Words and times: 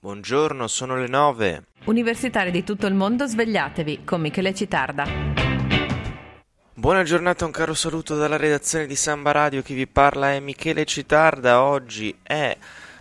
Buongiorno, 0.00 0.68
sono 0.68 0.94
le 0.94 1.08
nove. 1.08 1.64
Universitari 1.86 2.52
di 2.52 2.62
tutto 2.62 2.86
il 2.86 2.94
mondo, 2.94 3.26
svegliatevi 3.26 4.04
con 4.04 4.20
Michele 4.20 4.54
Citarda. 4.54 5.04
Buona 6.72 7.02
giornata, 7.02 7.44
un 7.44 7.50
caro 7.50 7.74
saluto 7.74 8.14
dalla 8.14 8.36
redazione 8.36 8.86
di 8.86 8.94
Samba 8.94 9.32
Radio. 9.32 9.60
Chi 9.60 9.74
vi 9.74 9.88
parla 9.88 10.34
è 10.34 10.38
Michele 10.38 10.84
Citarda. 10.84 11.64
Oggi 11.64 12.16
è 12.22 12.56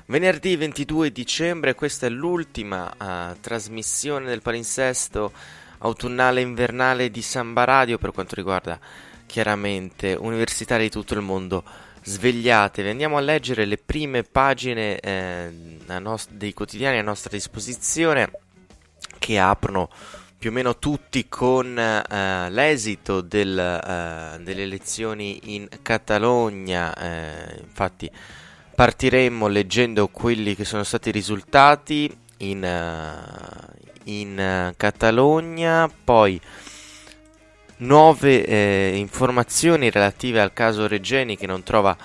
venerdì 0.07 0.55
22 0.55 1.11
dicembre. 1.11 1.75
Questa 1.75 2.07
è 2.07 2.09
l'ultima 2.09 2.91
uh, 2.91 3.39
trasmissione 3.41 4.25
del 4.25 4.41
palinsesto 4.41 5.31
autunnale 5.77 6.41
invernale 6.41 7.11
di 7.11 7.21
Samba 7.21 7.63
Radio 7.63 7.99
per 7.99 8.11
quanto 8.11 8.33
riguarda 8.33 8.79
chiaramente 9.27 10.15
universitari 10.19 10.83
di 10.83 10.89
tutto 10.89 11.13
il 11.13 11.21
mondo. 11.21 11.63
Svegliatevi, 12.03 12.89
andiamo 12.89 13.17
a 13.17 13.21
leggere 13.21 13.65
le 13.65 13.77
prime 13.77 14.23
pagine 14.23 14.97
eh, 14.99 15.51
nos- 15.99 16.29
dei 16.29 16.53
quotidiani 16.53 16.97
a 16.97 17.03
nostra 17.03 17.31
disposizione 17.31 18.31
che 19.19 19.37
aprono 19.37 19.89
più 20.37 20.51
o 20.51 20.53
meno 20.53 20.77
tutti 20.77 21.27
con 21.27 21.77
eh, 21.77 22.49
l'esito 22.49 23.21
del, 23.21 23.57
eh, 23.59 24.41
delle 24.41 24.63
elezioni 24.63 25.55
in 25.55 25.67
Catalogna, 25.81 26.95
eh, 26.95 27.59
infatti 27.61 28.09
partiremo 28.75 29.47
leggendo 29.47 30.07
quelli 30.07 30.55
che 30.55 30.63
sono 30.63 30.83
stati 30.83 31.09
i 31.09 31.11
risultati 31.11 32.15
in, 32.37 32.63
uh, 32.63 33.87
in 34.03 34.69
uh, 34.69 34.73
Catalogna, 34.77 35.91
poi 36.03 36.39
nuove 37.77 38.45
eh, 38.45 38.93
informazioni 38.95 39.89
relative 39.89 40.39
al 40.39 40.53
caso 40.53 40.87
Regeni 40.87 41.37
che 41.37 41.47
non 41.47 41.63
trova 41.63 41.95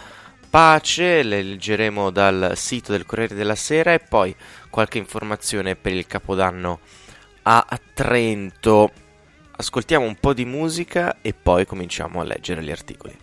pace, 0.50 1.22
le 1.22 1.42
leggeremo 1.42 2.10
dal 2.10 2.52
sito 2.56 2.92
del 2.92 3.06
Corriere 3.06 3.34
della 3.34 3.54
Sera 3.54 3.94
e 3.94 4.00
poi 4.00 4.34
qualche 4.68 4.98
informazione 4.98 5.76
per 5.76 5.92
il 5.92 6.06
Capodanno 6.06 6.80
a 7.42 7.80
Trento. 7.94 8.92
Ascoltiamo 9.56 10.04
un 10.04 10.16
po' 10.16 10.34
di 10.34 10.44
musica 10.44 11.18
e 11.22 11.32
poi 11.32 11.64
cominciamo 11.64 12.20
a 12.20 12.24
leggere 12.24 12.62
gli 12.62 12.70
articoli. 12.70 13.18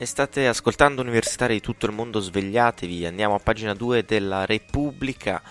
E 0.00 0.06
state 0.06 0.46
ascoltando 0.46 1.02
universitari 1.02 1.54
di 1.54 1.60
tutto 1.60 1.86
il 1.86 1.92
mondo, 1.92 2.20
svegliatevi, 2.20 3.04
andiamo 3.04 3.34
a 3.34 3.40
pagina 3.40 3.74
2 3.74 4.04
della 4.04 4.46
Repubblica 4.46 5.42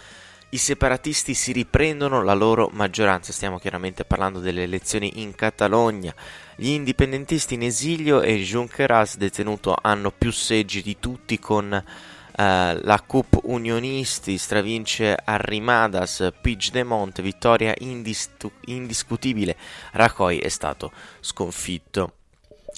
i 0.50 0.58
separatisti 0.58 1.34
si 1.34 1.52
riprendono 1.52 2.24
la 2.24 2.34
loro 2.34 2.70
maggioranza. 2.72 3.34
Stiamo 3.34 3.60
chiaramente 3.60 4.06
parlando 4.06 4.40
delle 4.40 4.64
elezioni 4.64 5.22
in 5.22 5.36
Catalogna. 5.36 6.14
Gli 6.56 6.70
indipendentisti 6.70 7.56
in 7.56 7.64
esilio 7.64 8.22
e 8.22 8.38
Junqueras 8.38 9.18
detenuto 9.18 9.76
hanno 9.80 10.12
più 10.12 10.32
seggi 10.32 10.82
di 10.82 10.98
tutti 11.00 11.38
con 11.38 11.72
uh, 11.72 12.34
la 12.36 13.04
CUP 13.06 13.40
Unionisti, 13.44 14.38
stravince 14.38 15.18
Arrimadas, 15.22 16.32
Puigdemont, 16.42 17.22
vittoria 17.22 17.74
indis- 17.80 18.30
indiscutibile. 18.66 19.58
Rajoy 19.92 20.38
è 20.38 20.50
stato 20.50 20.92
sconfitto. 21.20 22.14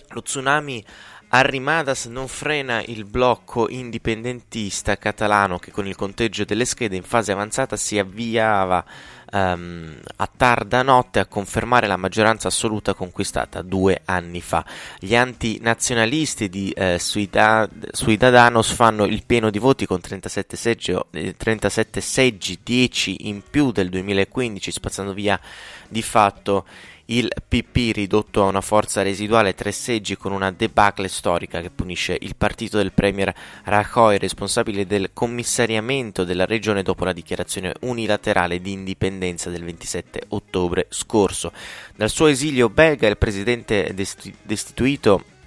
Lo 0.10 0.24
tsunami 0.24 0.84
Arrimadas 1.32 2.06
non 2.06 2.28
frena 2.28 2.82
il 2.84 3.06
blocco 3.06 3.70
indipendentista 3.70 4.98
catalano 4.98 5.60
che 5.60 5.70
con 5.70 5.86
il 5.86 5.96
conteggio 5.96 6.44
delle 6.44 6.66
schede 6.66 6.96
in 6.96 7.04
fase 7.04 7.32
avanzata 7.32 7.78
si 7.78 8.00
avviava 8.00 8.84
um, 9.32 9.96
a 10.16 10.30
tarda 10.36 10.82
notte 10.82 11.20
a 11.20 11.28
confermare 11.28 11.86
la 11.86 11.98
maggioranza 11.98 12.48
assoluta 12.48 12.96
conquistata 12.96 13.62
due 13.62 14.02
anni 14.06 14.42
fa. 14.42 14.66
Gli 14.98 15.16
antinazionalisti 15.16 16.50
di 16.50 16.72
eh, 16.72 16.98
Suidadanos 16.98 18.72
fanno 18.72 19.06
il 19.06 19.24
pieno 19.24 19.52
di 19.52 19.60
voti 19.60 19.86
con 19.86 20.02
37 20.02 20.58
seggi, 20.58 20.98
37 21.38 22.02
seggi, 22.02 22.60
10 22.64 23.28
in 23.28 23.44
più 23.48 23.72
del 23.72 23.90
2015, 23.90 24.72
spazzando 24.72 25.14
via 25.14 25.40
di 25.88 26.02
fatto 26.02 26.66
il 27.12 27.32
PP 27.48 27.94
ridotto 27.94 28.44
a 28.44 28.48
una 28.48 28.62
forza 28.62 29.02
residuale 29.02 29.56
tre 29.56 29.72
seggi 29.72 30.16
con 30.16 30.32
una 30.32 30.52
debacle 30.52 31.08
storica 31.08 31.62
che 31.62 31.70
punisce 31.70 32.18
il 32.20 32.36
partito 32.36 32.78
del 32.78 32.92
premier 32.92 33.34
Rajoy 33.64 34.18
responsabile 34.18 34.86
del 34.86 35.12
commissariamento 35.14 36.24
della 36.24 36.46
regione 36.46 36.84
dopo 36.84 37.06
la 37.06 37.14
dichiarazione 37.14 37.74
unilaterale 37.82 38.62
di 38.62 38.72
indipendenza 38.72 39.50
del 39.50 39.64
27 39.64 40.24
ottobre 40.30 40.86
scorso. 40.90 41.52
Dal 41.96 42.10
suo 42.10 42.28
esilio 42.28 42.70
belga 42.70 43.08
il 43.08 43.18
presidente 43.18 43.94
destituito 43.94 45.38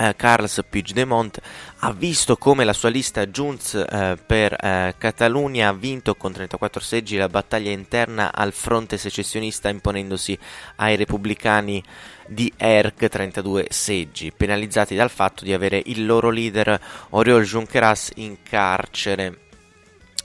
eh, 0.00 0.16
Carles 0.16 0.64
Puigdemont 0.68 1.38
ha 1.80 1.92
visto 1.92 2.36
come 2.36 2.64
la 2.64 2.72
sua 2.72 2.88
lista 2.88 3.26
Junts 3.26 3.74
eh, 3.74 4.16
per 4.24 4.56
eh, 4.58 4.94
Catalunya 4.96 5.68
ha 5.68 5.72
vinto 5.72 6.14
con 6.14 6.32
34 6.32 6.80
seggi 6.80 7.16
la 7.16 7.28
battaglia 7.28 7.70
interna 7.70 8.32
al 8.34 8.52
fronte 8.52 8.96
secessionista 8.96 9.68
imponendosi 9.68 10.38
ai 10.76 10.96
repubblicani 10.96 11.82
di 12.26 12.50
ERC 12.56 13.08
32 13.08 13.66
seggi, 13.70 14.32
penalizzati 14.32 14.94
dal 14.94 15.10
fatto 15.10 15.44
di 15.44 15.52
avere 15.52 15.82
il 15.86 16.06
loro 16.06 16.30
leader 16.30 16.80
Oriol 17.10 17.44
Junqueras 17.44 18.12
in 18.16 18.42
carcere. 18.42 19.48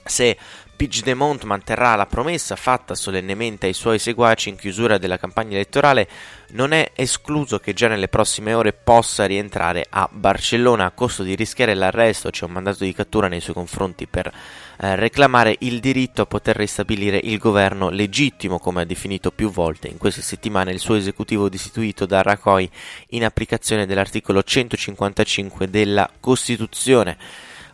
Se 0.04 0.38
Puigdemont 0.76 1.42
manterrà 1.44 1.94
la 1.94 2.04
promessa 2.04 2.54
fatta 2.54 2.94
solennemente 2.94 3.66
ai 3.66 3.72
suoi 3.72 3.98
seguaci 3.98 4.50
in 4.50 4.56
chiusura 4.56 4.98
della 4.98 5.16
campagna 5.16 5.54
elettorale, 5.54 6.06
non 6.50 6.72
è 6.72 6.92
escluso 6.94 7.58
che 7.58 7.72
già 7.72 7.88
nelle 7.88 8.08
prossime 8.08 8.52
ore 8.52 8.74
possa 8.74 9.24
rientrare 9.24 9.86
a 9.88 10.06
Barcellona 10.12 10.84
a 10.84 10.90
costo 10.90 11.22
di 11.22 11.34
rischiare 11.34 11.74
l'arresto, 11.74 12.28
c'è 12.28 12.44
un 12.44 12.52
mandato 12.52 12.84
di 12.84 12.92
cattura 12.92 13.26
nei 13.26 13.40
suoi 13.40 13.54
confronti 13.54 14.06
per 14.06 14.26
eh, 14.26 14.94
reclamare 14.96 15.56
il 15.60 15.80
diritto 15.80 16.22
a 16.22 16.26
poter 16.26 16.56
ristabilire 16.56 17.18
il 17.24 17.38
governo 17.38 17.88
legittimo, 17.88 18.58
come 18.58 18.82
ha 18.82 18.84
definito 18.84 19.30
più 19.30 19.50
volte 19.50 19.88
in 19.88 19.96
queste 19.96 20.20
settimane 20.20 20.72
il 20.72 20.78
suo 20.78 20.94
esecutivo 20.96 21.48
destituito 21.48 22.04
da 22.04 22.20
Rajoy 22.20 22.68
in 23.08 23.24
applicazione 23.24 23.86
dell'articolo 23.86 24.42
155 24.42 25.70
della 25.70 26.10
Costituzione. 26.20 27.16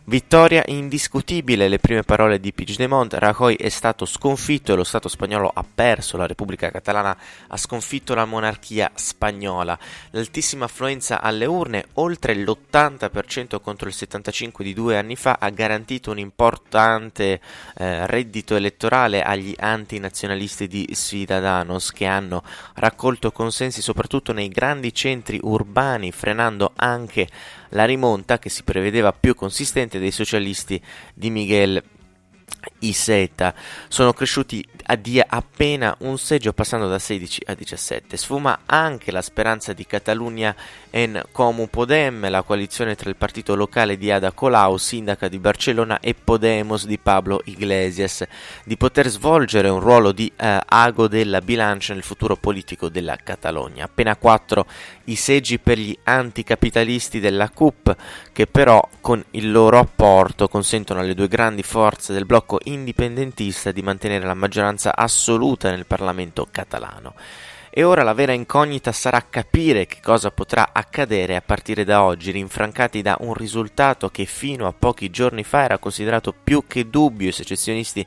Vittoria 0.05 0.63
indiscutibile, 0.67 1.69
le 1.69 1.79
prime 1.79 2.03
parole 2.03 2.41
di 2.41 2.51
Puigdemont, 2.51 3.13
Rajoy 3.13 3.55
è 3.55 3.69
stato 3.69 4.03
sconfitto 4.03 4.73
e 4.73 4.75
lo 4.75 4.83
Stato 4.83 5.07
spagnolo 5.07 5.49
ha 5.53 5.63
perso, 5.63 6.17
la 6.17 6.27
Repubblica 6.27 6.69
Catalana 6.69 7.17
ha 7.47 7.55
sconfitto 7.55 8.13
la 8.13 8.25
monarchia 8.25 8.91
spagnola. 8.93 9.79
L'altissima 10.09 10.65
affluenza 10.65 11.21
alle 11.21 11.45
urne, 11.45 11.85
oltre 11.93 12.35
l'80% 12.35 13.61
contro 13.61 13.87
il 13.87 13.95
75% 13.97 14.61
di 14.61 14.73
due 14.73 14.97
anni 14.97 15.15
fa, 15.15 15.37
ha 15.39 15.49
garantito 15.51 16.11
un 16.11 16.19
importante 16.19 17.39
eh, 17.77 18.05
reddito 18.05 18.57
elettorale 18.57 19.21
agli 19.21 19.55
antinazionalisti 19.57 20.67
di 20.67 20.93
Ciudadanos 20.93 21.93
che 21.93 22.07
hanno 22.07 22.43
raccolto 22.75 23.31
consensi 23.31 23.81
soprattutto 23.81 24.33
nei 24.33 24.49
grandi 24.49 24.93
centri 24.93 25.39
urbani, 25.41 26.11
frenando 26.11 26.73
anche 26.75 27.29
la 27.73 27.85
rimonta 27.85 28.39
che 28.39 28.49
si 28.49 28.63
prevedeva 28.63 29.13
più 29.13 29.35
consistente 29.35 29.99
dei 29.99 30.11
socialisti 30.11 30.81
di 31.13 31.29
Miguel 31.29 31.83
Iseta 32.79 33.53
sono 33.87 34.13
cresciuti 34.13 34.65
a 34.85 34.95
di 34.95 35.21
appena 35.25 35.95
un 35.99 36.17
seggio 36.17 36.51
passando 36.51 36.87
da 36.87 36.99
16 36.99 37.43
a 37.45 37.53
17. 37.53 38.17
Sfuma 38.17 38.59
anche 38.65 39.11
la 39.11 39.21
speranza 39.21 39.73
di 39.73 39.85
Catalunya 39.85 40.53
en 40.89 41.21
Comu 41.31 41.69
Podem, 41.69 42.29
la 42.29 42.41
coalizione 42.41 42.95
tra 42.95 43.09
il 43.09 43.15
partito 43.15 43.55
locale 43.55 43.97
di 43.97 44.11
Ada 44.11 44.31
Colau, 44.31 44.77
sindaca 44.77 45.29
di 45.29 45.39
Barcellona, 45.39 45.99
e 45.99 46.13
Podemos 46.13 46.85
di 46.85 46.97
Pablo 46.97 47.41
Iglesias, 47.45 48.25
di 48.65 48.75
poter 48.75 49.07
svolgere 49.07 49.69
un 49.69 49.79
ruolo 49.79 50.11
di 50.11 50.31
eh, 50.35 50.59
ago 50.65 51.07
della 51.07 51.39
bilancia 51.39 51.93
nel 51.93 52.03
futuro 52.03 52.35
politico 52.35 52.89
della 52.89 53.15
Catalogna. 53.15 53.85
Appena 53.85 54.17
4 54.17 54.65
i 55.05 55.15
seggi 55.15 55.59
per 55.59 55.77
gli 55.77 55.97
anticapitalisti 56.03 57.19
della 57.19 57.49
CUP, 57.49 57.95
che 58.31 58.47
però 58.47 58.85
con 58.99 59.23
il 59.31 59.51
loro 59.51 59.79
apporto 59.79 60.47
consentono 60.47 60.99
alle 60.99 61.13
due 61.13 61.27
grandi 61.27 61.63
forze 61.63 62.13
del 62.13 62.25
blocco 62.25 62.32
indipendentista 62.63 63.71
di 63.71 63.81
mantenere 63.81 64.25
la 64.25 64.33
maggioranza 64.33 64.95
assoluta 64.95 65.69
nel 65.69 65.85
Parlamento 65.85 66.47
catalano. 66.49 67.13
E 67.75 67.83
ora 67.83 68.03
la 68.03 68.13
vera 68.13 68.33
incognita 68.33 68.91
sarà 68.91 69.25
capire 69.27 69.87
che 69.87 69.97
cosa 69.99 70.29
potrà 70.29 70.69
accadere 70.73 71.35
a 71.35 71.41
partire 71.41 71.83
da 71.83 72.03
oggi, 72.03 72.29
rinfrancati 72.29 73.01
da 73.01 73.17
un 73.21 73.33
risultato 73.33 74.09
che 74.09 74.25
fino 74.25 74.67
a 74.67 74.73
pochi 74.77 75.09
giorni 75.09 75.43
fa 75.43 75.63
era 75.63 75.79
considerato 75.79 76.35
più 76.43 76.65
che 76.67 76.87
dubbio. 76.87 77.29
I 77.29 77.31
secessionisti 77.31 78.05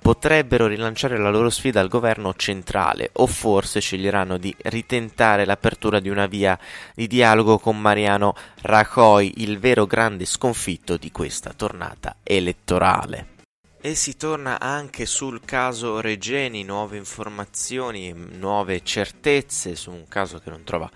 potrebbero 0.00 0.68
rilanciare 0.68 1.18
la 1.18 1.30
loro 1.30 1.50
sfida 1.50 1.80
al 1.80 1.88
governo 1.88 2.32
centrale 2.34 3.10
o 3.14 3.26
forse 3.26 3.80
sceglieranno 3.80 4.38
di 4.38 4.54
ritentare 4.56 5.44
l'apertura 5.44 5.98
di 5.98 6.08
una 6.08 6.26
via 6.26 6.56
di 6.94 7.08
dialogo 7.08 7.58
con 7.58 7.76
Mariano 7.76 8.36
Rajoy, 8.62 9.32
il 9.38 9.58
vero 9.58 9.86
grande 9.86 10.26
sconfitto 10.26 10.96
di 10.96 11.10
questa 11.10 11.52
tornata 11.56 12.18
elettorale. 12.22 13.37
E 13.80 13.94
si 13.94 14.16
torna 14.16 14.58
anche 14.58 15.06
sul 15.06 15.40
caso 15.44 16.00
Regeni, 16.00 16.64
nuove 16.64 16.96
informazioni, 16.96 18.12
nuove 18.12 18.82
certezze 18.82 19.76
su 19.76 19.92
un 19.92 20.08
caso 20.08 20.40
che 20.40 20.50
non 20.50 20.64
trova 20.64 20.90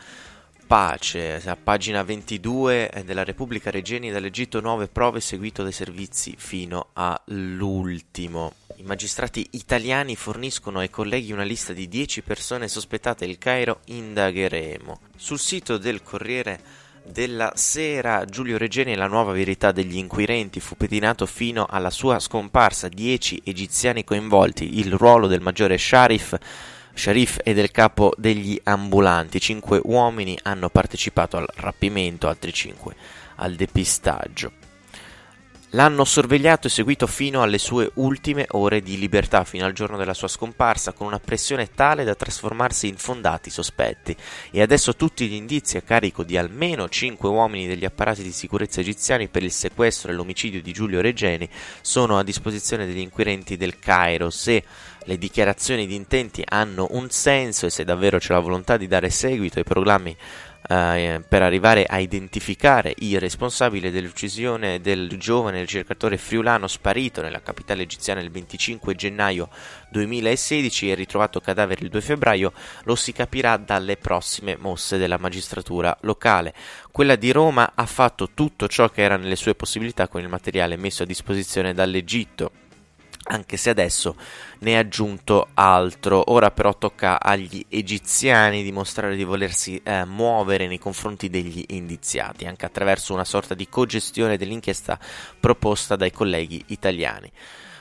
pace, 0.67 1.41
a 1.45 1.57
pagina 1.57 2.03
22 2.03 3.03
della 3.05 3.23
Repubblica 3.23 3.71
Regeni 3.71 4.11
dall'Egitto 4.11 4.61
nuove 4.61 4.89
prove 4.89 5.21
seguito 5.21 5.63
dai 5.63 5.71
servizi 5.71 6.35
fino 6.37 6.89
all'ultimo. 6.95 8.55
I 8.77 8.83
magistrati 8.83 9.47
italiani 9.53 10.17
forniscono 10.17 10.81
ai 10.81 10.91
colleghi 10.91 11.31
una 11.31 11.45
lista 11.45 11.73
di 11.73 11.87
10 11.87 12.23
persone 12.23 12.67
sospettate 12.67 13.25
il 13.25 13.39
Cairo, 13.39 13.81
indagheremo. 13.85 14.99
Sul 15.15 15.39
sito 15.39 15.79
del 15.79 16.03
Corriere 16.03 16.61
della 17.05 17.53
sera 17.55 18.25
Giulio 18.25 18.59
Regeni 18.59 18.93
e 18.93 18.97
la 18.97 19.07
nuova 19.07 19.33
verità 19.33 19.73
degli 19.73 19.97
inquirenti 19.97 20.61
fu 20.61 20.77
pedinato 20.77 21.27
fino 21.27 21.67
alla 21.69 21.91
sua 21.91 22.19
scomparsa, 22.19 22.89
10 22.89 23.43
egiziani 23.45 24.05
coinvolti, 24.05 24.79
il 24.79 24.93
ruolo 24.93 25.27
del 25.27 25.41
maggiore 25.41 25.79
Sharif 25.79 26.39
Sharif 26.95 27.39
e 27.43 27.55
del 27.55 27.71
capo 27.71 28.13
degli 28.17 28.59
ambulanti. 28.65 29.41
Cinque 29.41 29.81
uomini 29.83 30.39
hanno 30.43 30.69
partecipato 30.69 31.37
al 31.37 31.49
rapimento, 31.57 32.29
altri 32.29 32.53
cinque 32.53 32.95
al 33.37 33.55
depistaggio. 33.55 34.62
L'hanno 35.75 36.05
sorvegliato 36.05 36.67
e 36.67 36.71
seguito 36.71 37.07
fino 37.07 37.41
alle 37.41 37.57
sue 37.57 37.91
ultime 37.95 38.45
ore 38.51 38.83
di 38.83 38.99
libertà, 38.99 39.43
fino 39.45 39.65
al 39.65 39.73
giorno 39.73 39.97
della 39.97 40.13
sua 40.13 40.29
scomparsa, 40.29 40.93
con 40.93 41.07
una 41.07 41.19
pressione 41.19 41.71
tale 41.75 42.05
da 42.05 42.15
trasformarsi 42.15 42.89
in 42.89 42.99
fondati 42.99 43.49
sospetti. 43.49 44.15
E 44.51 44.61
adesso 44.61 44.95
tutti 44.95 45.27
gli 45.27 45.33
indizi 45.33 45.79
a 45.79 45.81
carico 45.81 46.25
di 46.25 46.37
almeno 46.37 46.91
cinque 46.91 47.31
uomini 47.31 47.67
degli 47.67 47.87
apparati 47.87 48.23
di 48.23 48.33
sicurezza 48.33 48.81
egiziani 48.81 49.29
per 49.29 49.45
il 49.45 49.51
sequestro 49.51 50.11
e 50.11 50.15
l'omicidio 50.15 50.61
di 50.61 50.73
Giulio 50.73 51.01
Regeni 51.01 51.49
sono 51.81 52.19
a 52.19 52.23
disposizione 52.23 52.85
degli 52.85 52.99
inquirenti 52.99 53.57
del 53.57 53.79
Cairo. 53.79 54.29
Se 54.29 54.63
le 55.05 55.17
dichiarazioni 55.17 55.87
di 55.87 55.95
intenti 55.95 56.45
hanno 56.47 56.87
un 56.91 57.09
senso 57.09 57.65
e 57.65 57.71
se 57.71 57.85
davvero 57.85 58.19
c'è 58.19 58.35
la 58.35 58.41
volontà 58.41 58.77
di 58.77 58.87
dare 58.87 59.09
seguito 59.09 59.57
ai 59.59 59.65
proclami 59.65 60.15
eh, 60.73 61.23
per 61.27 61.43
arrivare 61.43 61.85
a 61.85 61.99
identificare 61.99 62.95
il 63.01 63.21
responsabile 63.21 63.91
dell'uccisione 63.91 64.81
del 64.81 65.19
giovane 65.19 65.61
ricercatore 65.61 66.17
friulano 66.17 66.67
sparito 66.67 67.21
nella 67.21 67.43
capitale 67.43 67.83
egiziana 67.83 68.21
il 68.21 68.31
25 68.31 68.95
gennaio 68.95 69.51
2016 69.91 70.91
e 70.91 70.95
ritrovato 70.95 71.41
cadavere 71.41 71.83
il 71.83 71.91
2 71.91 72.01
febbraio, 72.01 72.53
lo 72.85 72.95
si 72.95 73.13
capirà 73.13 73.59
dalle 73.59 73.99
prossime 73.99 74.57
mosse 74.57 74.97
della 74.97 75.19
magistratura 75.19 75.95
locale. 76.03 76.55
Quella 76.91 77.17
di 77.17 77.31
Roma 77.33 77.73
ha 77.75 77.87
fatto 77.87 78.31
tutto 78.33 78.67
ciò 78.67 78.89
che 78.89 79.03
era 79.03 79.17
nelle 79.17 79.37
sue 79.37 79.55
possibilità 79.55 80.09
con 80.09 80.23
il 80.23 80.29
materiale 80.29 80.77
messo 80.77 81.03
a 81.03 81.07
disposizione 81.07 81.75
dall'Egitto 81.75 82.62
anche 83.25 83.57
se 83.57 83.71
adesso 83.71 84.17
ne 84.61 84.77
ha 84.77 84.81
aggiunto 84.81 85.49
altro. 85.55 86.33
Ora 86.33 86.51
però 86.51 86.77
tocca 86.77 87.21
agli 87.21 87.65
egiziani 87.69 88.63
dimostrare 88.63 89.17
di 89.17 89.25
volersi 89.25 89.81
eh, 89.83 90.05
muovere 90.05 90.67
nei 90.67 90.79
confronti 90.79 91.31
degli 91.31 91.65
indiziati, 91.69 92.47
anche 92.47 92.67
attraverso 92.67 93.13
una 93.13 93.25
sorta 93.25 93.55
di 93.55 93.69
cogestione 93.69 94.37
dell'inchiesta 94.37 94.99
proposta 95.39 95.97
dai 95.97 96.11
colleghi 96.11 96.63
italiani. 96.69 97.31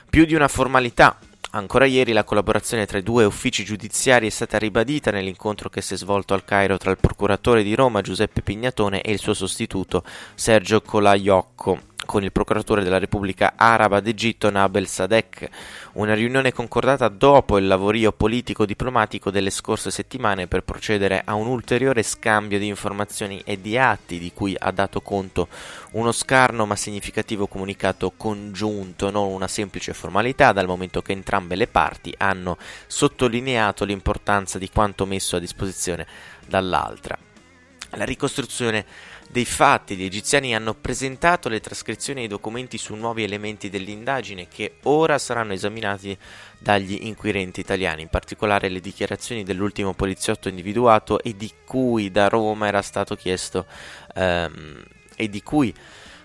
Più 0.08 0.24
di 0.24 0.34
una 0.34 0.48
formalità, 0.48 1.18
Ancora 1.54 1.84
ieri 1.84 2.12
la 2.12 2.24
collaborazione 2.24 2.86
tra 2.86 2.96
i 2.96 3.02
due 3.02 3.26
uffici 3.26 3.62
giudiziari 3.62 4.26
è 4.26 4.30
stata 4.30 4.56
ribadita 4.56 5.10
nell'incontro 5.10 5.68
che 5.68 5.82
si 5.82 5.92
è 5.92 5.96
svolto 5.98 6.32
al 6.32 6.46
Cairo 6.46 6.78
tra 6.78 6.90
il 6.90 6.96
procuratore 6.96 7.62
di 7.62 7.74
Roma 7.74 8.00
Giuseppe 8.00 8.40
Pignatone 8.40 9.02
e 9.02 9.12
il 9.12 9.18
suo 9.18 9.34
sostituto 9.34 10.02
Sergio 10.34 10.80
Colaiocco 10.80 11.90
con 12.04 12.22
il 12.22 12.32
procuratore 12.32 12.82
della 12.82 12.98
Repubblica 12.98 13.54
Araba 13.56 14.00
d'Egitto 14.00 14.50
Nabel 14.50 14.86
Sadek, 14.86 15.48
una 15.94 16.14
riunione 16.14 16.52
concordata 16.52 17.08
dopo 17.08 17.58
il 17.58 17.66
lavorio 17.66 18.12
politico-diplomatico 18.12 19.30
delle 19.30 19.50
scorse 19.50 19.90
settimane 19.90 20.46
per 20.46 20.62
procedere 20.62 21.22
a 21.24 21.34
un 21.34 21.46
ulteriore 21.46 22.02
scambio 22.02 22.58
di 22.58 22.66
informazioni 22.66 23.42
e 23.44 23.60
di 23.60 23.78
atti 23.78 24.18
di 24.18 24.32
cui 24.32 24.54
ha 24.58 24.70
dato 24.70 25.00
conto 25.00 25.48
uno 25.92 26.12
scarno 26.12 26.66
ma 26.66 26.76
significativo 26.76 27.46
comunicato 27.46 28.12
congiunto, 28.16 29.10
non 29.10 29.30
una 29.30 29.48
semplice 29.48 29.92
formalità, 29.92 30.52
dal 30.52 30.66
momento 30.66 31.02
che 31.02 31.12
entrambe 31.12 31.56
le 31.56 31.66
parti 31.66 32.14
hanno 32.18 32.56
sottolineato 32.86 33.84
l'importanza 33.84 34.58
di 34.58 34.68
quanto 34.70 35.06
messo 35.06 35.36
a 35.36 35.40
disposizione 35.40 36.06
dall'altra. 36.46 37.31
La 37.96 38.04
ricostruzione 38.04 38.86
dei 39.28 39.44
fatti, 39.44 39.96
gli 39.96 40.04
egiziani 40.04 40.54
hanno 40.54 40.74
presentato 40.74 41.48
le 41.48 41.60
trascrizioni 41.60 42.22
e 42.22 42.24
i 42.24 42.28
documenti 42.28 42.78
su 42.78 42.94
nuovi 42.94 43.22
elementi 43.22 43.68
dell'indagine 43.68 44.48
che 44.48 44.76
ora 44.84 45.18
saranno 45.18 45.52
esaminati 45.52 46.16
dagli 46.58 46.98
inquirenti 47.02 47.60
italiani, 47.60 48.02
in 48.02 48.08
particolare 48.08 48.68
le 48.68 48.80
dichiarazioni 48.80 49.42
dell'ultimo 49.42 49.92
poliziotto 49.92 50.48
individuato 50.48 51.22
e 51.22 51.36
di 51.36 51.52
cui 51.64 52.10
da 52.10 52.28
Roma 52.28 52.66
era 52.66 52.82
stato 52.82 53.14
chiesto 53.14 53.66
ehm, 54.14 54.84
e 55.16 55.28
di 55.28 55.42
cui 55.42 55.74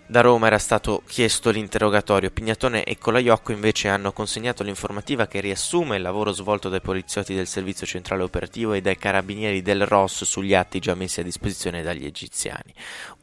da 0.10 0.22
Roma 0.22 0.48
era 0.48 0.58
stato 0.58 1.04
chiesto 1.06 1.50
l'interrogatorio. 1.50 2.32
Pignatone 2.32 2.86
e 2.86 2.98
Colaiocco 2.98 3.52
invece 3.52 3.90
hanno 3.90 4.14
consegnato 4.14 4.64
l'informativa 4.64 5.28
che 5.28 5.42
riassume 5.42 5.98
il 5.98 6.02
lavoro 6.02 6.32
svolto 6.32 6.70
dai 6.70 6.80
poliziotti 6.80 7.36
del 7.36 7.46
Servizio 7.46 7.86
Centrale 7.86 8.24
Operativo 8.24 8.72
e 8.72 8.80
dai 8.80 8.98
carabinieri 8.98 9.62
del 9.62 9.86
ROS 9.86 10.24
sugli 10.24 10.54
atti 10.54 10.80
già 10.80 10.96
messi 10.96 11.20
a 11.20 11.24
disposizione 11.24 11.84
dagli 11.84 12.06
egiziani. 12.06 12.74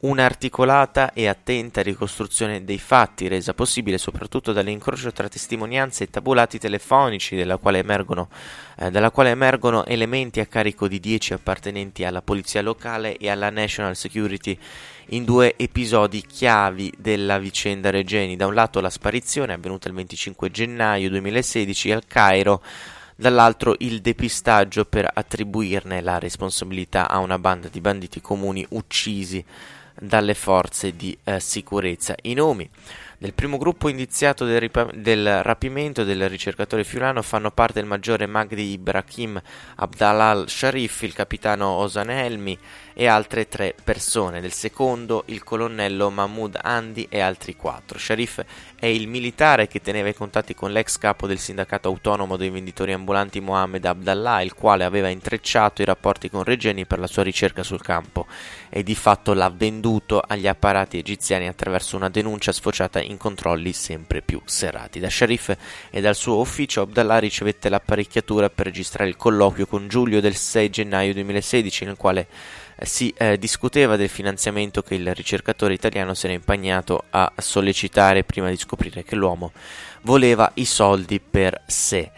Un'articolata 0.01 1.11
e 1.13 1.27
attenta 1.27 1.81
ricostruzione 1.81 2.63
dei 2.63 2.77
fatti, 2.77 3.27
resa 3.27 3.55
possibile 3.55 3.97
soprattutto 3.97 4.53
dall'incrocio 4.53 5.11
tra 5.11 5.27
testimonianze 5.27 6.03
e 6.03 6.09
tabulati 6.11 6.59
telefonici, 6.59 7.35
dalla 7.35 7.57
quale 7.57 7.79
emergono, 7.79 8.29
eh, 8.77 8.91
dalla 8.91 9.11
quale 9.11 9.29
emergono 9.29 9.85
elementi 9.85 10.39
a 10.39 10.45
carico 10.45 10.87
di 10.87 10.99
dieci 10.99 11.33
appartenenti 11.33 12.03
alla 12.03 12.21
polizia 12.21 12.61
locale 12.61 13.17
e 13.17 13.29
alla 13.29 13.49
National 13.49 13.95
Security 13.95 14.57
in 15.09 15.23
due 15.23 15.55
episodi 15.57 16.21
chiavi 16.21 16.93
della 16.97 17.37
vicenda 17.37 17.89
Regeni. 17.89 18.35
Da 18.35 18.47
un 18.47 18.53
lato 18.53 18.81
la 18.81 18.89
sparizione 18.89 19.53
avvenuta 19.53 19.87
il 19.87 19.93
25 19.93 20.51
gennaio 20.51 21.09
2016 21.09 21.91
al 21.91 22.03
Cairo, 22.07 22.61
dall'altro 23.15 23.75
il 23.79 24.01
depistaggio 24.01 24.85
per 24.85 25.09
attribuirne 25.13 26.01
la 26.01 26.19
responsabilità 26.19 27.09
a 27.09 27.19
una 27.19 27.39
banda 27.39 27.69
di 27.69 27.79
banditi 27.79 28.19
comuni 28.19 28.65
uccisi 28.69 29.43
dalle 29.97 30.33
forze 30.33 30.95
di 30.95 31.17
eh, 31.23 31.39
sicurezza. 31.39 32.15
I 32.23 32.33
nomi 32.33 32.69
del 33.17 33.33
primo 33.33 33.57
gruppo 33.57 33.89
indiziato 33.89 34.45
del, 34.45 34.59
ripa- 34.59 34.89
del, 34.93 35.41
rapimento 35.43 36.03
del 36.03 36.27
ricercatore 36.29 36.83
fiulano 36.83 37.21
fanno 37.21 37.51
parte 37.51 37.79
il 37.79 37.85
maggiore 37.85 38.25
Magdi 38.25 38.71
Ibrahim 38.71 39.41
Abdallah 39.75 40.29
al-Sharif, 40.29 41.01
il 41.03 41.13
capitano 41.13 41.67
Osan 41.67 42.09
Helmi 42.09 42.57
e 42.93 43.07
altre 43.07 43.47
tre 43.47 43.75
persone. 43.83 44.41
Del 44.41 44.53
secondo 44.53 45.23
il 45.27 45.43
colonnello 45.43 46.09
Mahmoud 46.09 46.59
Andi 46.61 47.07
e 47.09 47.19
altri 47.19 47.55
quattro. 47.55 47.97
Sharif 47.97 48.43
è 48.77 48.87
il 48.87 49.07
militare 49.07 49.67
che 49.67 49.81
teneva 49.81 50.09
i 50.09 50.13
contatti 50.13 50.53
con 50.53 50.71
l'ex 50.71 50.97
capo 50.97 51.27
del 51.27 51.39
sindacato 51.39 51.87
autonomo 51.87 52.37
dei 52.37 52.49
venditori 52.49 52.93
ambulanti 52.93 53.39
Mohamed 53.39 53.85
Abdallah, 53.85 54.41
il 54.41 54.53
quale 54.53 54.83
aveva 54.83 55.07
intrecciato 55.07 55.81
i 55.81 55.85
rapporti 55.85 56.29
con 56.29 56.43
Regeni 56.43 56.85
per 56.85 56.99
la 56.99 57.07
sua 57.07 57.23
ricerca 57.23 57.63
sul 57.63 57.81
campo 57.81 58.27
e 58.69 58.83
di 58.83 58.95
fatto 58.95 59.33
l'ha 59.33 59.49
venduto 59.49 60.19
agli 60.19 60.47
apparati 60.47 60.97
egiziani 60.97 61.47
attraverso 61.47 61.95
una 61.95 62.09
denuncia 62.09 62.51
sfociata 62.51 63.01
in 63.01 63.17
controlli 63.17 63.71
sempre 63.71 64.21
più 64.21 64.41
serrati. 64.43 64.99
Da 64.99 65.09
Sharif 65.09 65.55
e 65.89 66.01
dal 66.01 66.15
suo 66.15 66.39
ufficio 66.39 66.81
Abdallah 66.81 67.19
ricevette 67.19 67.69
l'apparecchiatura 67.69 68.49
per 68.49 68.65
registrare 68.65 69.09
il 69.09 69.15
colloquio 69.15 69.65
con 69.65 69.87
Giulio 69.87 70.19
del 70.19 70.35
6 70.35 70.69
gennaio 70.69 71.13
2016 71.13 71.85
nel 71.85 71.97
quale 71.97 72.27
si 72.81 73.13
eh, 73.17 73.37
discuteva 73.37 73.95
del 73.95 74.09
finanziamento 74.09 74.81
che 74.81 74.95
il 74.95 75.13
ricercatore 75.13 75.73
italiano 75.73 76.13
si 76.13 76.25
era 76.25 76.35
impegnato 76.35 77.05
a 77.09 77.31
sollecitare 77.37 78.23
prima 78.23 78.49
di 78.49 78.57
scoprire 78.57 79.03
che 79.03 79.15
l'uomo 79.15 79.51
voleva 80.01 80.51
i 80.55 80.65
soldi 80.65 81.19
per 81.19 81.61
sé. 81.65 82.11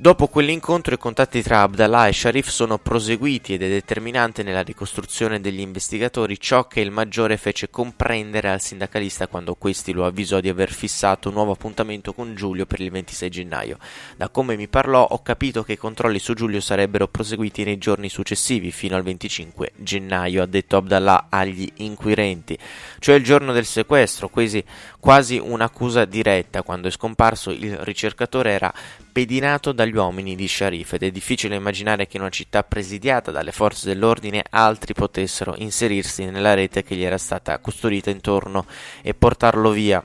Dopo 0.00 0.28
quell'incontro 0.28 0.94
i 0.94 0.96
contatti 0.96 1.42
tra 1.42 1.60
Abdallah 1.60 2.06
e 2.06 2.14
Sharif 2.14 2.48
sono 2.48 2.78
proseguiti 2.78 3.52
ed 3.52 3.62
è 3.62 3.68
determinante 3.68 4.42
nella 4.42 4.62
ricostruzione 4.62 5.42
degli 5.42 5.60
investigatori 5.60 6.40
ciò 6.40 6.66
che 6.66 6.80
il 6.80 6.90
maggiore 6.90 7.36
fece 7.36 7.68
comprendere 7.68 8.48
al 8.48 8.62
sindacalista 8.62 9.26
quando 9.26 9.56
questi 9.56 9.92
lo 9.92 10.06
avvisò 10.06 10.40
di 10.40 10.48
aver 10.48 10.72
fissato 10.72 11.28
un 11.28 11.34
nuovo 11.34 11.52
appuntamento 11.52 12.14
con 12.14 12.34
Giulio 12.34 12.64
per 12.64 12.80
il 12.80 12.90
26 12.90 13.28
gennaio. 13.28 13.76
Da 14.16 14.30
come 14.30 14.56
mi 14.56 14.68
parlò 14.68 15.04
ho 15.04 15.20
capito 15.20 15.62
che 15.62 15.74
i 15.74 15.76
controlli 15.76 16.18
su 16.18 16.32
Giulio 16.32 16.62
sarebbero 16.62 17.06
proseguiti 17.06 17.62
nei 17.64 17.76
giorni 17.76 18.08
successivi 18.08 18.72
fino 18.72 18.96
al 18.96 19.02
25 19.02 19.72
gennaio, 19.76 20.42
ha 20.42 20.46
detto 20.46 20.78
Abdallah 20.78 21.26
agli 21.28 21.70
inquirenti, 21.74 22.56
cioè 23.00 23.16
il 23.16 23.22
giorno 23.22 23.52
del 23.52 23.66
sequestro, 23.66 24.30
quasi, 24.30 24.64
quasi 24.98 25.36
un'accusa 25.36 26.06
diretta. 26.06 26.62
Quando 26.62 26.88
è 26.88 26.90
scomparso 26.90 27.50
il 27.50 27.76
ricercatore 27.76 28.52
era 28.52 28.72
pedinato 29.12 29.72
dagli 29.72 29.94
uomini 29.94 30.34
di 30.34 30.48
Sharif 30.48 30.94
ed 30.94 31.02
è 31.02 31.10
difficile 31.10 31.56
immaginare 31.56 32.06
che 32.06 32.16
in 32.16 32.22
una 32.22 32.30
città 32.30 32.62
presidiata 32.62 33.30
dalle 33.30 33.52
forze 33.52 33.86
dell'ordine 33.88 34.44
altri 34.50 34.94
potessero 34.94 35.54
inserirsi 35.56 36.24
nella 36.24 36.54
rete 36.54 36.82
che 36.82 36.94
gli 36.94 37.02
era 37.02 37.18
stata 37.18 37.58
custodita 37.58 38.10
intorno 38.10 38.66
e 39.02 39.14
portarlo 39.14 39.70
via 39.70 40.04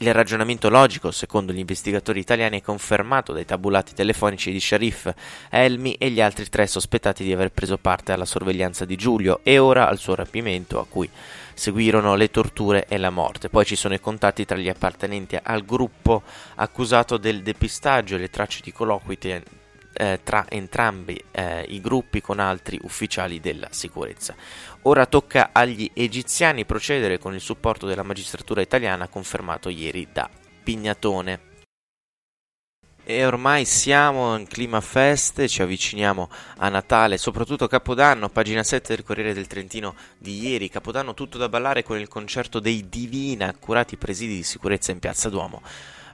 Il 0.00 0.14
ragionamento 0.14 0.70
logico, 0.70 1.10
secondo 1.10 1.52
gli 1.52 1.58
investigatori 1.58 2.20
italiani, 2.20 2.60
è 2.60 2.62
confermato 2.62 3.32
dai 3.32 3.44
tabulati 3.44 3.94
telefonici 3.94 4.52
di 4.52 4.60
Sharif, 4.60 5.12
Elmi 5.50 5.94
e 5.94 6.10
gli 6.10 6.20
altri 6.20 6.48
tre 6.48 6.68
sospettati 6.68 7.24
di 7.24 7.32
aver 7.32 7.50
preso 7.50 7.78
parte 7.78 8.12
alla 8.12 8.24
sorveglianza 8.24 8.84
di 8.84 8.94
Giulio 8.94 9.40
e 9.42 9.58
ora 9.58 9.88
al 9.88 9.98
suo 9.98 10.14
rapimento, 10.14 10.78
a 10.78 10.86
cui 10.88 11.10
seguirono 11.52 12.14
le 12.14 12.30
torture 12.30 12.86
e 12.86 12.96
la 12.96 13.10
morte. 13.10 13.48
Poi 13.48 13.64
ci 13.64 13.74
sono 13.74 13.94
i 13.94 14.00
contatti 14.00 14.44
tra 14.44 14.56
gli 14.56 14.68
appartenenti 14.68 15.36
al 15.42 15.64
gruppo 15.64 16.22
accusato 16.54 17.16
del 17.16 17.42
depistaggio 17.42 18.14
e 18.14 18.18
le 18.18 18.30
tracce 18.30 18.60
di 18.62 18.72
colloqui 18.72 19.18
eh, 19.92 20.20
tra 20.22 20.46
entrambi 20.48 21.22
eh, 21.30 21.62
i 21.68 21.80
gruppi 21.80 22.20
con 22.20 22.38
altri 22.38 22.78
ufficiali 22.82 23.40
della 23.40 23.68
sicurezza. 23.70 24.34
Ora 24.82 25.06
tocca 25.06 25.50
agli 25.52 25.90
egiziani 25.92 26.64
procedere 26.64 27.18
con 27.18 27.34
il 27.34 27.40
supporto 27.40 27.86
della 27.86 28.02
magistratura 28.02 28.60
italiana 28.60 29.08
confermato 29.08 29.68
ieri 29.68 30.08
da 30.12 30.28
Pignatone. 30.62 31.46
E 33.10 33.24
ormai 33.24 33.64
siamo 33.64 34.36
in 34.36 34.46
clima 34.46 34.82
feste, 34.82 35.48
ci 35.48 35.62
avviciniamo 35.62 36.28
a 36.58 36.68
Natale, 36.68 37.16
soprattutto 37.16 37.66
Capodanno, 37.66 38.28
pagina 38.28 38.62
7 38.62 38.94
del 38.94 39.02
Corriere 39.02 39.32
del 39.32 39.46
Trentino 39.46 39.94
di 40.18 40.46
ieri, 40.46 40.68
Capodanno 40.68 41.14
tutto 41.14 41.38
da 41.38 41.48
ballare 41.48 41.82
con 41.82 41.98
il 41.98 42.06
concerto 42.06 42.60
dei 42.60 42.86
Divina, 42.90 43.46
accurati 43.46 43.96
presidi 43.96 44.34
di 44.34 44.42
sicurezza 44.42 44.92
in 44.92 44.98
Piazza 44.98 45.30
Duomo. 45.30 45.62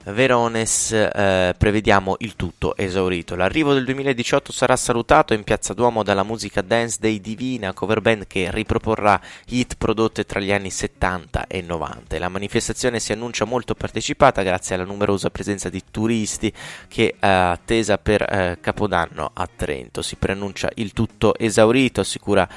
Verones 0.07 0.91
eh, 0.91 1.55
prevediamo 1.57 2.15
il 2.19 2.35
tutto 2.35 2.77
esaurito. 2.77 3.35
L'arrivo 3.35 3.73
del 3.73 3.85
2018 3.85 4.51
sarà 4.51 4.75
salutato 4.75 5.33
in 5.33 5.43
Piazza 5.43 5.73
Duomo 5.73 6.03
dalla 6.03 6.23
musica 6.23 6.61
dance 6.61 6.97
dei 6.99 7.19
Divina, 7.19 7.73
cover 7.73 8.01
band 8.01 8.27
che 8.27 8.51
riproporrà 8.51 9.19
hit 9.47 9.75
prodotte 9.77 10.25
tra 10.25 10.39
gli 10.39 10.51
anni 10.51 10.69
70 10.69 11.47
e 11.47 11.61
90. 11.61 12.19
La 12.19 12.29
manifestazione 12.29 12.99
si 12.99 13.13
annuncia 13.13 13.45
molto 13.45 13.73
partecipata 13.73 14.43
grazie 14.43 14.75
alla 14.75 14.85
numerosa 14.85 15.31
presenza 15.31 15.69
di 15.69 15.81
turisti 15.89 16.53
che 16.87 17.15
è 17.19 17.27
attesa 17.27 17.97
per 17.97 18.21
eh, 18.21 18.57
Capodanno 18.61 19.31
a 19.33 19.49
Trento. 19.53 20.03
Si 20.03 20.17
preannuncia 20.17 20.69
il 20.75 20.93
tutto 20.93 21.35
esaurito, 21.35 22.01
assicura 22.01 22.47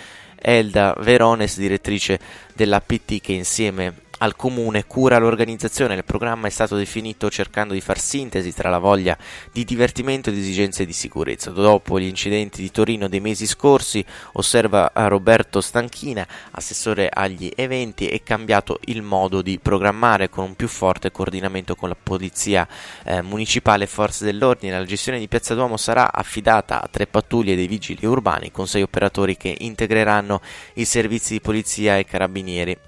Elda 0.40 0.95
Verones, 1.00 1.59
direttrice 1.59 2.19
dell'APT 2.55 3.21
che 3.21 3.33
insieme 3.33 4.07
al 4.19 4.37
comune 4.37 4.87
cura 4.87 5.19
l'organizzazione. 5.19 5.95
Il 5.95 6.05
programma 6.05 6.47
è 6.47 6.51
stato 6.51 6.77
definito 6.77 7.31
cercando 7.31 7.75
di 7.75 7.81
far 7.81 7.99
sintesi 7.99 8.53
tra 8.53 8.71
la 8.71 8.79
voglia 8.79 9.17
di 9.53 9.65
divertimento 9.65 10.31
ed 10.31 10.37
esigenze 10.37 10.87
di 10.87 10.93
sicurezza. 10.93 11.51
Dopo 11.51 11.99
gli 11.99 12.07
incidenti 12.07 12.63
di 12.63 12.71
Torino 12.71 13.09
dei 13.09 13.21
mesi 13.21 13.47
scorsi, 13.47 14.05
osserva 14.33 14.91
Roberto 14.95 15.61
Stanchina, 15.61 16.27
assessore 16.53 17.09
agli 17.13 17.51
eventi, 17.55 18.09
è 18.09 18.23
cambiato 18.23 18.79
il 18.87 19.03
modo 19.03 19.43
di 19.43 19.59
programmare 19.59 20.29
con 20.29 20.45
un 20.45 20.55
più 20.55 20.69
forte 20.69 21.11
coordinamento 21.11 21.75
con 21.75 21.89
la 21.89 21.97
polizia 22.01 22.67
eh, 23.05 23.23
municipale 23.23 23.85
e 23.85 23.89
forze 23.89 24.25
dell'ordine. 24.25 24.79
La 24.79 24.85
gestione 24.85 25.19
di 25.19 25.29
Piazza 25.29 25.55
Duomo 25.55 25.77
sarà 25.77 26.13
affidata 26.13 26.83
a 26.83 26.89
tre 26.91 27.07
pattuglie 27.07 27.57
dei 27.57 27.67
vigili 27.67 28.07
urbani 28.07 28.51
con 28.51 28.67
sei 28.67 28.83
operatori 28.83 29.37
che 29.37 29.55
integreranno 29.59 30.41
i 30.75 30.85
servizi 30.85 31.35
di 31.35 31.41
polizia 31.41 31.97
e 31.99 32.05
carabinieri. 32.05 32.88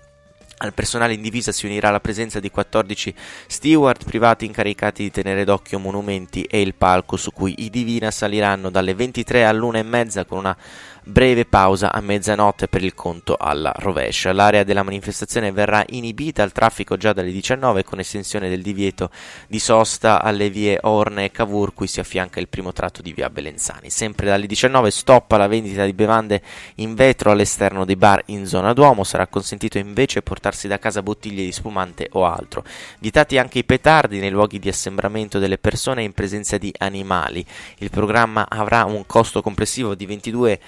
Al 0.62 0.74
personale 0.74 1.14
in 1.14 1.22
divisa 1.22 1.52
si 1.52 1.64
unirà 1.64 1.90
la 1.90 2.00
presenza 2.00 2.38
di 2.38 2.50
14 2.50 3.14
steward 3.46 4.04
privati 4.04 4.44
incaricati 4.44 5.04
di 5.04 5.10
tenere 5.10 5.44
d'occhio 5.44 5.78
monumenti 5.78 6.42
e 6.42 6.60
il 6.60 6.74
palco 6.74 7.16
su 7.16 7.32
cui 7.32 7.54
i 7.64 7.70
Divina 7.70 8.10
saliranno 8.10 8.68
dalle 8.68 8.92
23 8.92 9.46
all'una 9.46 9.78
e 9.78 9.82
mezza 9.82 10.26
con 10.26 10.36
una 10.36 10.54
breve 11.02 11.46
pausa 11.46 11.92
a 11.92 12.00
mezzanotte 12.00 12.68
per 12.68 12.84
il 12.84 12.94
conto 12.94 13.36
alla 13.38 13.72
rovescia. 13.76 14.32
L'area 14.32 14.62
della 14.62 14.82
manifestazione 14.82 15.50
verrà 15.50 15.82
inibita 15.88 16.42
al 16.42 16.52
traffico 16.52 16.96
già 16.96 17.12
dalle 17.12 17.32
19 17.32 17.84
con 17.84 17.98
estensione 17.98 18.48
del 18.48 18.62
divieto 18.62 19.10
di 19.48 19.58
sosta 19.58 20.22
alle 20.22 20.50
vie 20.50 20.78
Orne 20.82 21.24
e 21.24 21.30
Cavour 21.30 21.72
cui 21.74 21.86
si 21.86 22.00
affianca 22.00 22.38
il 22.38 22.48
primo 22.48 22.72
tratto 22.72 23.02
di 23.02 23.12
via 23.12 23.30
Belenzani. 23.30 23.90
Sempre 23.90 24.26
dalle 24.26 24.46
19 24.46 24.90
stoppa 24.90 25.36
la 25.36 25.46
vendita 25.46 25.84
di 25.84 25.92
bevande 25.94 26.42
in 26.76 26.94
vetro 26.94 27.30
all'esterno 27.30 27.84
dei 27.84 27.96
bar 27.96 28.22
in 28.26 28.46
zona 28.46 28.72
Duomo, 28.72 29.04
sarà 29.04 29.26
consentito 29.26 29.78
invece 29.78 30.22
portarsi 30.50 30.68
da 30.68 30.78
casa 30.78 31.02
bottiglie 31.02 31.44
di 31.44 31.52
spumante 31.52 32.08
o 32.12 32.26
altro. 32.26 32.64
Vietati 32.98 33.38
anche 33.38 33.60
i 33.60 33.64
petardi 33.64 34.18
nei 34.18 34.30
luoghi 34.30 34.58
di 34.58 34.68
assembramento 34.68 35.38
delle 35.38 35.58
persone 35.58 36.02
in 36.02 36.12
presenza 36.12 36.58
di 36.58 36.72
animali. 36.78 37.44
Il 37.78 37.90
programma 37.90 38.46
avrà 38.48 38.84
un 38.84 39.06
costo 39.06 39.40
complessivo 39.40 39.94
di 39.94 40.06
22 40.06 40.60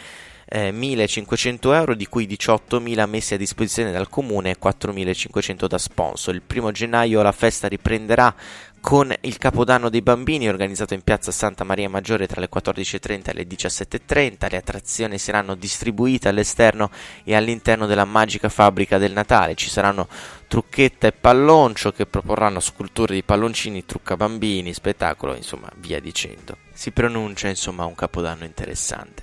eh, 0.46 0.70
1.500 0.70 1.74
euro, 1.74 1.94
di 1.94 2.06
cui 2.06 2.26
18.000 2.26 3.08
messi 3.08 3.34
a 3.34 3.38
disposizione 3.38 3.90
dal 3.90 4.08
comune 4.08 4.50
e 4.50 4.56
4.500 4.62 5.66
da 5.66 5.78
sponsor. 5.78 6.34
Il 6.34 6.42
primo 6.42 6.70
gennaio 6.70 7.22
la 7.22 7.32
festa 7.32 7.68
riprenderà 7.68 8.34
con 8.82 9.14
il 9.20 9.38
Capodanno 9.38 9.88
dei 9.88 10.02
Bambini 10.02 10.48
organizzato 10.48 10.92
in 10.92 11.02
piazza 11.02 11.30
Santa 11.30 11.62
Maria 11.62 11.88
Maggiore 11.88 12.26
tra 12.26 12.40
le 12.40 12.48
14.30 12.52 13.30
e 13.30 13.32
le 13.32 13.46
17.30. 13.46 14.50
Le 14.50 14.56
attrazioni 14.56 15.18
saranno 15.18 15.54
distribuite 15.54 16.28
all'esterno 16.28 16.90
e 17.22 17.36
all'interno 17.36 17.86
della 17.86 18.04
magica 18.04 18.48
fabbrica 18.48 18.98
del 18.98 19.12
Natale. 19.12 19.54
Ci 19.54 19.70
saranno 19.70 20.08
trucchetta 20.48 21.06
e 21.06 21.12
palloncio 21.12 21.92
che 21.92 22.06
proporranno 22.06 22.58
sculture 22.58 23.14
di 23.14 23.22
palloncini, 23.22 23.86
trucca 23.86 24.16
bambini, 24.16 24.74
spettacolo, 24.74 25.36
insomma, 25.36 25.70
via 25.76 26.00
dicendo. 26.00 26.56
Si 26.72 26.90
pronuncia 26.90 27.48
insomma 27.48 27.84
un 27.84 27.94
Capodanno 27.94 28.44
interessante. 28.44 29.22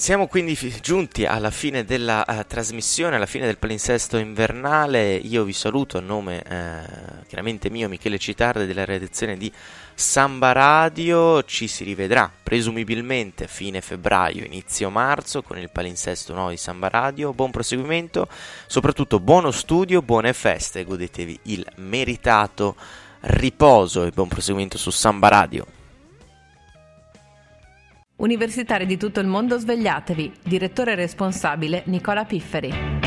Siamo 0.00 0.28
quindi 0.28 0.56
giunti 0.80 1.26
alla 1.26 1.50
fine 1.50 1.84
della 1.84 2.24
uh, 2.24 2.46
trasmissione, 2.46 3.16
alla 3.16 3.26
fine 3.26 3.46
del 3.46 3.58
palinsesto 3.58 4.16
invernale. 4.16 5.16
Io 5.16 5.42
vi 5.42 5.52
saluto 5.52 5.98
a 5.98 6.00
nome 6.00 6.36
uh, 6.36 7.26
chiaramente 7.26 7.68
mio, 7.68 7.88
Michele 7.88 8.16
Citarde, 8.16 8.64
della 8.64 8.84
redazione 8.84 9.36
di 9.36 9.52
Samba 9.94 10.52
Radio. 10.52 11.42
Ci 11.42 11.66
si 11.66 11.82
rivedrà 11.82 12.30
presumibilmente 12.40 13.44
a 13.44 13.48
fine 13.48 13.80
febbraio, 13.80 14.44
inizio 14.44 14.88
marzo 14.88 15.42
con 15.42 15.58
il 15.58 15.68
palinsesto 15.68 16.32
nuovo 16.32 16.50
di 16.50 16.56
Samba 16.56 16.88
Radio. 16.88 17.32
Buon 17.32 17.50
proseguimento, 17.50 18.28
soprattutto 18.68 19.18
buono 19.18 19.50
studio, 19.50 20.00
buone 20.00 20.32
feste. 20.32 20.84
Godetevi 20.84 21.40
il 21.42 21.66
meritato 21.78 22.76
riposo 23.22 24.04
e 24.04 24.12
buon 24.12 24.28
proseguimento 24.28 24.78
su 24.78 24.90
Samba 24.90 25.26
Radio. 25.26 25.77
Universitari 28.18 28.84
di 28.84 28.96
tutto 28.96 29.20
il 29.20 29.28
mondo 29.28 29.58
svegliatevi. 29.58 30.32
Direttore 30.42 30.96
responsabile 30.96 31.84
Nicola 31.86 32.24
Pifferi. 32.24 32.97